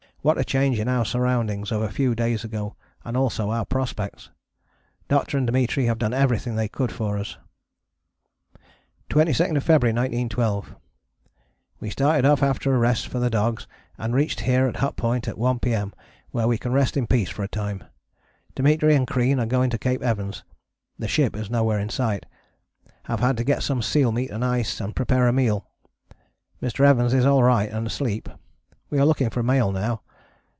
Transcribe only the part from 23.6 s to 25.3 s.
some seal meat and ice and prepare